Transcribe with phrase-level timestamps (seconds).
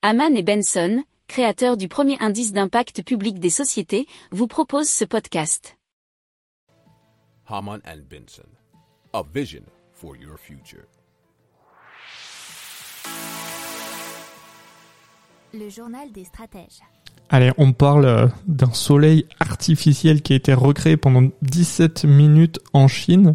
[0.00, 5.76] Haman et Benson, créateurs du premier indice d'impact public des sociétés, vous proposent ce podcast.
[7.48, 8.46] Haman and Benson,
[9.12, 10.84] a vision for your future.
[15.52, 16.80] Le journal des stratèges.
[17.30, 22.86] Allez, on parle euh, d'un soleil artificiel qui a été recréé pendant 17 minutes en
[22.86, 23.34] Chine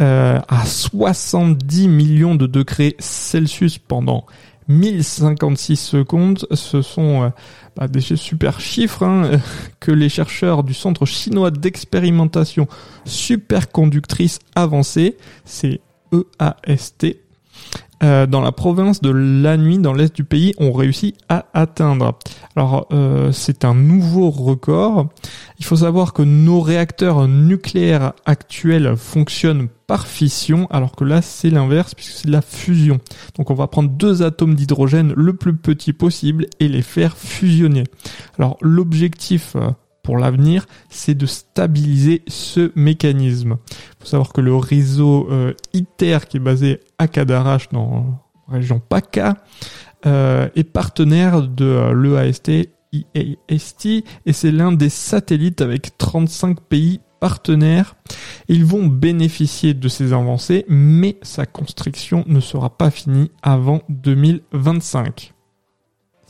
[0.00, 4.24] euh, à 70 millions de degrés Celsius pendant
[4.68, 6.46] 1056 secondes.
[6.52, 7.28] Ce sont euh,
[7.76, 9.40] bah, des super chiffres hein,
[9.80, 12.68] que les chercheurs du Centre chinois d'expérimentation
[13.04, 15.80] superconductrice avancée, c'est
[16.12, 17.18] EAST,
[18.02, 22.18] euh, dans la province de Lanui, dans l'est du pays, ont réussi à atteindre.
[22.56, 25.08] Alors, euh, c'est un nouveau record.
[25.58, 31.50] Il faut savoir que nos réacteurs nucléaires actuels fonctionnent par fission, alors que là, c'est
[31.50, 32.98] l'inverse, puisque c'est de la fusion.
[33.36, 37.84] Donc, on va prendre deux atomes d'hydrogène le plus petit possible et les faire fusionner.
[38.38, 39.70] Alors, l'objectif euh,
[40.04, 43.56] pour l'avenir, c'est de stabiliser ce mécanisme.
[44.04, 48.78] Faut savoir que le réseau euh, ITER, qui est basé à Cadarache, dans la région
[48.78, 49.38] PACA,
[50.04, 53.86] euh, est partenaire de euh, l'EAST, IAST,
[54.26, 57.96] et c'est l'un des satellites avec 35 pays partenaires.
[58.48, 65.33] Ils vont bénéficier de ces avancées, mais sa construction ne sera pas finie avant 2025.